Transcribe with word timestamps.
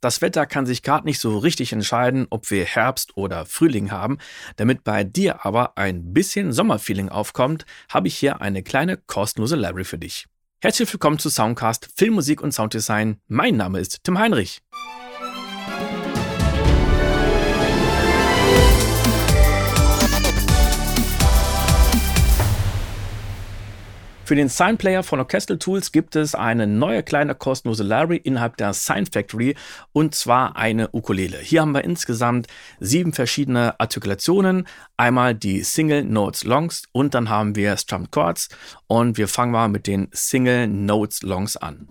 Das 0.00 0.22
Wetter 0.22 0.46
kann 0.46 0.64
sich 0.64 0.82
gerade 0.82 1.06
nicht 1.06 1.18
so 1.18 1.36
richtig 1.36 1.72
entscheiden, 1.72 2.26
ob 2.30 2.50
wir 2.50 2.64
Herbst 2.64 3.16
oder 3.18 3.44
Frühling 3.44 3.90
haben. 3.90 4.16
Damit 4.56 4.82
bei 4.82 5.04
dir 5.04 5.44
aber 5.44 5.76
ein 5.76 6.14
bisschen 6.14 6.52
Sommerfeeling 6.52 7.10
aufkommt, 7.10 7.66
habe 7.90 8.08
ich 8.08 8.16
hier 8.16 8.40
eine 8.40 8.62
kleine 8.62 8.96
kostenlose 8.96 9.56
Library 9.56 9.84
für 9.84 9.98
dich. 9.98 10.26
Herzlich 10.62 10.90
willkommen 10.92 11.18
zu 11.18 11.28
Soundcast 11.28 11.90
Filmmusik 11.96 12.40
und 12.40 12.52
Sounddesign. 12.52 13.20
Mein 13.28 13.56
Name 13.56 13.78
ist 13.78 14.02
Tim 14.02 14.18
Heinrich. 14.18 14.62
Für 24.30 24.36
den 24.36 24.48
Sign 24.48 24.78
Player 24.78 25.02
von 25.02 25.18
Orchestral 25.18 25.58
Tools 25.58 25.90
gibt 25.90 26.14
es 26.14 26.36
eine 26.36 26.68
neue 26.68 27.02
kleine 27.02 27.34
kostenlose 27.34 27.82
Library 27.82 28.18
innerhalb 28.18 28.56
der 28.58 28.72
Sign 28.74 29.04
Factory 29.06 29.56
und 29.92 30.14
zwar 30.14 30.54
eine 30.54 30.88
Ukulele. 30.92 31.38
Hier 31.38 31.62
haben 31.62 31.74
wir 31.74 31.82
insgesamt 31.82 32.46
sieben 32.78 33.12
verschiedene 33.12 33.80
Artikulationen. 33.80 34.68
Einmal 34.96 35.34
die 35.34 35.64
Single 35.64 36.04
Notes 36.04 36.44
Longs 36.44 36.84
und 36.92 37.14
dann 37.14 37.28
haben 37.28 37.56
wir 37.56 37.76
Strummed 37.76 38.12
Chords 38.12 38.50
und 38.86 39.18
wir 39.18 39.26
fangen 39.26 39.50
mal 39.50 39.68
mit 39.68 39.88
den 39.88 40.06
Single 40.12 40.68
Notes 40.68 41.22
Longs 41.22 41.56
an. 41.56 41.88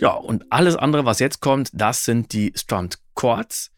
Ja, 0.00 0.12
und 0.12 0.46
alles 0.50 0.76
andere, 0.76 1.04
was 1.04 1.18
jetzt 1.18 1.40
kommt, 1.40 1.70
das 1.74 2.04
sind 2.04 2.32
die 2.32 2.52
Strummed 2.54 2.99
Chords. 3.20 3.70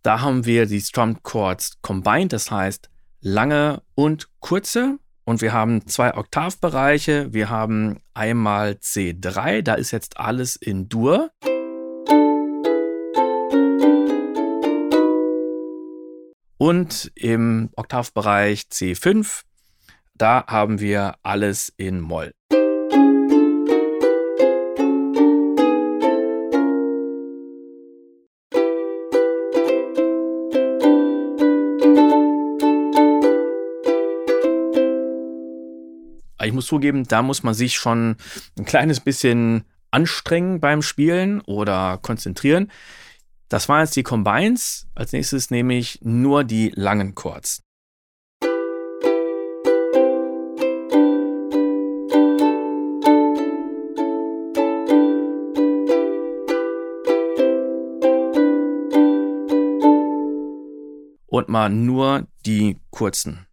Da 0.00 0.22
haben 0.22 0.46
wir 0.46 0.64
die 0.64 0.80
Strummed 0.80 1.22
Chords 1.22 1.82
combined, 1.82 2.32
das 2.32 2.50
heißt 2.50 2.88
lange 3.20 3.82
und 3.94 4.28
kurze. 4.40 4.98
Und 5.24 5.42
wir 5.42 5.52
haben 5.52 5.86
zwei 5.86 6.16
Oktavbereiche. 6.16 7.34
Wir 7.34 7.50
haben 7.50 8.00
einmal 8.14 8.78
C3, 8.80 9.60
da 9.60 9.74
ist 9.74 9.90
jetzt 9.90 10.18
alles 10.18 10.56
in 10.56 10.88
Dur. 10.88 11.30
Und 16.56 17.12
im 17.14 17.68
Oktavbereich 17.76 18.62
C5, 18.72 19.42
da 20.14 20.46
haben 20.46 20.80
wir 20.80 21.16
alles 21.22 21.70
in 21.76 22.00
Moll. 22.00 22.32
Ich 36.46 36.52
muss 36.52 36.66
zugeben, 36.66 37.04
da 37.08 37.22
muss 37.22 37.42
man 37.42 37.54
sich 37.54 37.74
schon 37.74 38.16
ein 38.56 38.64
kleines 38.64 39.00
bisschen 39.00 39.64
anstrengen 39.90 40.60
beim 40.60 40.80
Spielen 40.80 41.40
oder 41.40 41.98
konzentrieren. 42.00 42.70
Das 43.48 43.68
waren 43.68 43.80
jetzt 43.80 43.96
die 43.96 44.04
Combines. 44.04 44.86
Als 44.94 45.12
nächstes 45.12 45.50
nehme 45.50 45.76
ich 45.76 45.98
nur 46.02 46.44
die 46.44 46.72
langen 46.74 47.16
Chords. 47.16 47.62
Und 61.26 61.48
mal 61.48 61.68
nur 61.68 62.28
die 62.46 62.78
kurzen. 62.90 63.45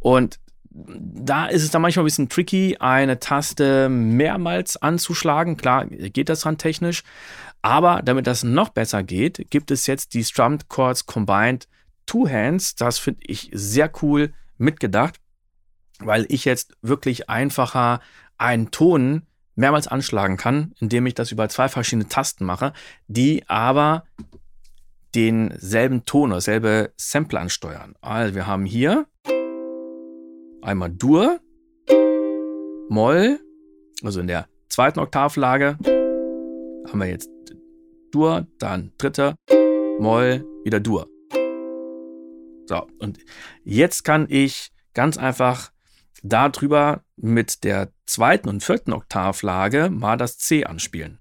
Und 0.00 0.40
da 0.82 1.46
ist 1.46 1.62
es 1.62 1.70
dann 1.70 1.82
manchmal 1.82 2.04
ein 2.04 2.06
bisschen 2.06 2.28
tricky, 2.28 2.76
eine 2.78 3.20
Taste 3.20 3.88
mehrmals 3.88 4.76
anzuschlagen. 4.76 5.56
Klar, 5.56 5.86
geht 5.86 6.28
das 6.28 6.40
dran 6.40 6.58
technisch. 6.58 7.02
Aber 7.62 8.02
damit 8.02 8.26
das 8.26 8.42
noch 8.42 8.70
besser 8.70 9.02
geht, 9.02 9.50
gibt 9.50 9.70
es 9.70 9.86
jetzt 9.86 10.14
die 10.14 10.24
Strummed 10.24 10.68
Chords 10.68 11.06
Combined 11.06 11.68
Two 12.06 12.28
Hands. 12.28 12.74
Das 12.76 12.98
finde 12.98 13.20
ich 13.24 13.50
sehr 13.52 13.90
cool 14.02 14.32
mitgedacht, 14.56 15.20
weil 15.98 16.26
ich 16.28 16.44
jetzt 16.44 16.74
wirklich 16.82 17.28
einfacher 17.28 18.00
einen 18.38 18.70
Ton 18.70 19.26
mehrmals 19.54 19.86
anschlagen 19.86 20.38
kann, 20.38 20.72
indem 20.80 21.06
ich 21.06 21.14
das 21.14 21.32
über 21.32 21.48
zwei 21.48 21.68
verschiedene 21.68 22.08
Tasten 22.08 22.44
mache, 22.44 22.72
die 23.08 23.46
aber 23.48 24.04
denselben 25.14 26.04
Ton 26.04 26.30
oder 26.30 26.40
selbe 26.40 26.92
Sample 26.96 27.38
ansteuern. 27.38 27.94
Also 28.00 28.34
wir 28.34 28.46
haben 28.46 28.64
hier 28.64 29.06
einmal 30.62 30.90
Dur, 30.90 31.40
Moll, 32.88 33.40
also 34.02 34.20
in 34.20 34.26
der 34.26 34.48
zweiten 34.68 35.00
Oktavlage 35.00 35.78
haben 36.88 36.98
wir 36.98 37.06
jetzt 37.06 37.30
Dur, 38.10 38.46
dann 38.58 38.92
dritte, 38.98 39.36
Moll, 39.98 40.44
wieder 40.64 40.80
Dur. 40.80 41.08
So, 42.66 42.86
und 42.98 43.18
jetzt 43.64 44.04
kann 44.04 44.26
ich 44.28 44.72
ganz 44.94 45.16
einfach 45.16 45.72
darüber 46.22 47.02
mit 47.16 47.64
der 47.64 47.92
zweiten 48.06 48.48
und 48.48 48.62
vierten 48.62 48.92
Oktavlage 48.92 49.90
mal 49.90 50.16
das 50.16 50.38
C 50.38 50.64
anspielen. 50.64 51.18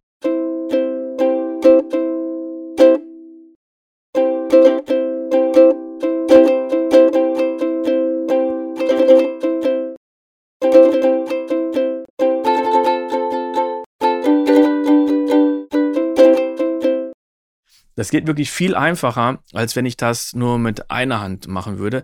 Das 18.00 18.12
geht 18.12 18.28
wirklich 18.28 18.50
viel 18.50 18.76
einfacher, 18.76 19.44
als 19.52 19.76
wenn 19.76 19.86
ich 19.86 19.98
das 19.98 20.34
nur 20.34 20.58
mit 20.58 20.90
einer 20.90 21.20
Hand 21.20 21.50
machen 21.50 21.80
würde. 21.80 22.04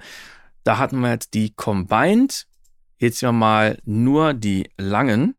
Da 0.66 0.78
hatten 0.78 1.00
wir 1.00 1.10
jetzt 1.12 1.34
die 1.34 1.54
Combined. 1.56 2.48
Jetzt 2.98 3.22
wir 3.22 3.32
mal 3.32 3.78
nur 3.86 4.34
die 4.34 4.70
langen. 4.78 5.36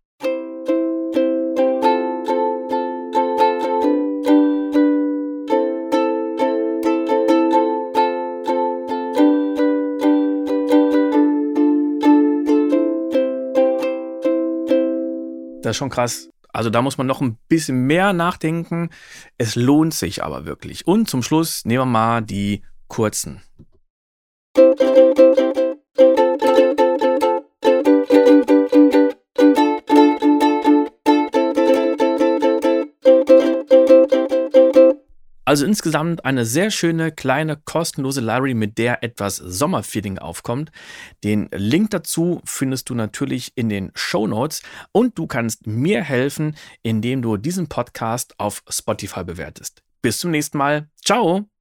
Das 15.62 15.72
ist 15.72 15.76
schon 15.76 15.90
krass. 15.90 16.30
Also 16.56 16.70
da 16.70 16.82
muss 16.82 16.98
man 16.98 17.06
noch 17.06 17.20
ein 17.20 17.36
bisschen 17.48 17.86
mehr 17.86 18.12
nachdenken. 18.12 18.90
Es 19.38 19.56
lohnt 19.56 19.94
sich 19.94 20.24
aber 20.24 20.46
wirklich. 20.46 20.86
Und 20.86 21.08
zum 21.08 21.22
Schluss 21.22 21.64
nehmen 21.64 21.82
wir 21.82 21.86
mal 21.86 22.22
die 22.22 22.62
kurzen. 22.88 23.42
Also 35.46 35.64
insgesamt 35.64 36.24
eine 36.24 36.44
sehr 36.44 36.72
schöne, 36.72 37.12
kleine, 37.12 37.56
kostenlose 37.56 38.20
Library, 38.20 38.54
mit 38.54 38.78
der 38.78 39.04
etwas 39.04 39.36
Sommerfeeling 39.36 40.18
aufkommt. 40.18 40.72
Den 41.22 41.48
Link 41.52 41.90
dazu 41.90 42.42
findest 42.44 42.90
du 42.90 42.94
natürlich 42.96 43.52
in 43.54 43.68
den 43.68 43.92
Show 43.94 44.26
Notes 44.26 44.62
und 44.90 45.16
du 45.16 45.28
kannst 45.28 45.68
mir 45.68 46.02
helfen, 46.02 46.56
indem 46.82 47.22
du 47.22 47.36
diesen 47.36 47.68
Podcast 47.68 48.34
auf 48.38 48.64
Spotify 48.68 49.22
bewertest. 49.22 49.82
Bis 50.02 50.18
zum 50.18 50.32
nächsten 50.32 50.58
Mal. 50.58 50.88
Ciao! 51.04 51.55